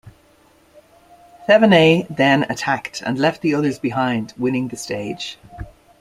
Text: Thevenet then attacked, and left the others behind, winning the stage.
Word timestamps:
Thevenet 1.47 2.07
then 2.09 2.47
attacked, 2.49 3.03
and 3.03 3.19
left 3.19 3.43
the 3.43 3.53
others 3.53 3.77
behind, 3.77 4.33
winning 4.35 4.69
the 4.69 4.75
stage. 4.75 5.37